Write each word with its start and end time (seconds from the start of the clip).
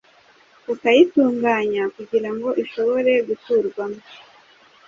ukayitunganya 0.73 1.83
kugira 1.95 2.29
ngo 2.35 2.49
ishobore 2.63 3.13
guturwamo. 3.27 4.01